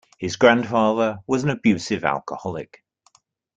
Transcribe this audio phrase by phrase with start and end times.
[0.17, 2.83] His grandfather was an abusive alcoholic.